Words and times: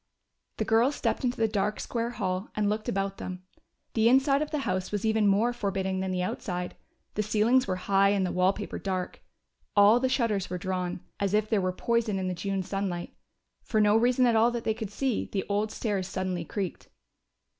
The 0.57 0.65
girls 0.65 0.95
stepped 0.95 1.23
into 1.23 1.37
the 1.37 1.47
dark 1.47 1.79
square 1.79 2.09
hall 2.09 2.49
and 2.55 2.67
looked 2.67 2.89
about 2.89 3.17
them. 3.19 3.43
The 3.93 4.09
inside 4.09 4.41
of 4.41 4.49
the 4.49 4.57
house 4.65 4.91
was 4.91 5.05
even 5.05 5.27
more 5.27 5.53
forbidding 5.53 5.99
than 5.99 6.09
the 6.09 6.23
outside. 6.23 6.75
The 7.13 7.21
ceilings 7.21 7.67
were 7.67 7.75
high 7.75 8.09
and 8.09 8.25
the 8.25 8.31
wall 8.31 8.51
paper 8.51 8.79
dark. 8.79 9.21
All 9.75 9.99
the 9.99 10.09
shutters 10.09 10.49
were 10.49 10.57
drawn, 10.57 11.01
as 11.19 11.35
if 11.35 11.49
there 11.51 11.61
were 11.61 11.71
poison 11.71 12.17
in 12.17 12.27
the 12.27 12.33
June 12.33 12.63
sunlight. 12.63 13.13
For 13.61 13.79
no 13.79 13.95
reason 13.95 14.25
at 14.25 14.35
all 14.35 14.49
that 14.49 14.63
they 14.63 14.73
could 14.73 14.89
see, 14.89 15.29
the 15.31 15.45
old 15.47 15.71
stairs 15.71 16.07
suddenly 16.07 16.45
creaked. 16.45 16.89